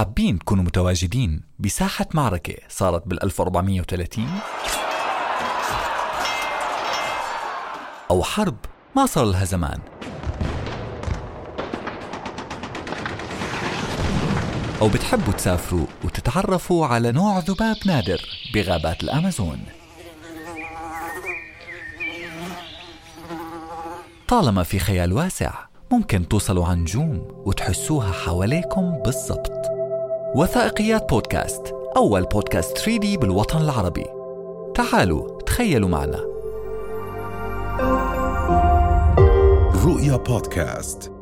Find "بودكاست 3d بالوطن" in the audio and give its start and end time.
32.22-33.58